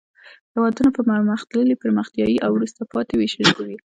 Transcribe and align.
هېوادونه 0.53 0.89
په 0.95 1.01
پرمختللي، 1.09 1.79
پرمختیایي 1.83 2.37
او 2.45 2.51
وروسته 2.53 2.81
پاتې 2.93 3.13
ویشل 3.17 3.43
شوي. 3.53 3.77